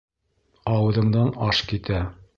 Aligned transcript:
Ауыҙыңдан 0.71 1.31
аш 1.49 1.63
китә. 1.73 2.05